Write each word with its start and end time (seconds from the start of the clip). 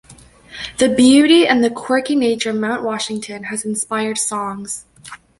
The 0.79 0.89
"beauty 0.89 1.45
and 1.45 1.63
the 1.63 1.69
quirky 1.69 2.15
nature 2.15 2.49
of 2.49 2.55
Mount 2.55 2.81
Washington" 2.81 3.43
has 3.43 3.65
inspired 3.65 4.17
songs. 4.17 4.85